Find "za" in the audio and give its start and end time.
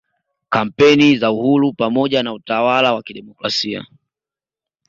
1.17-1.31